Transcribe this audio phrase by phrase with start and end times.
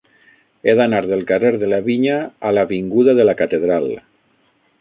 [0.67, 2.17] He d'anar del carrer de la Vinya
[2.51, 3.91] a l'avinguda de la Catedral.